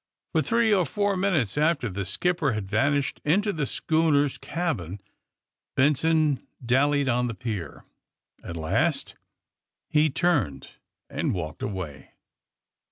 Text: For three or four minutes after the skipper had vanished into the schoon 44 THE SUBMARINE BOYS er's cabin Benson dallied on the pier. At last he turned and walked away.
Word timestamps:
For 0.31 0.41
three 0.41 0.73
or 0.73 0.83
four 0.87 1.15
minutes 1.15 1.59
after 1.59 1.87
the 1.87 2.05
skipper 2.05 2.53
had 2.53 2.67
vanished 2.67 3.21
into 3.23 3.53
the 3.53 3.65
schoon 3.67 4.13
44 4.15 4.23
THE 4.23 4.29
SUBMARINE 4.29 4.29
BOYS 4.31 4.33
er's 4.33 4.37
cabin 4.39 5.01
Benson 5.75 6.47
dallied 6.65 7.07
on 7.07 7.27
the 7.27 7.35
pier. 7.35 7.85
At 8.43 8.57
last 8.57 9.13
he 9.89 10.09
turned 10.09 10.69
and 11.07 11.35
walked 11.35 11.61
away. 11.61 12.13